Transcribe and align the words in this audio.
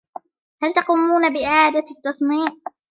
هل 0.63 0.73
تقومون 0.73 1.33
بإعادة 1.33 1.83
التصنيع؟ 1.97 2.47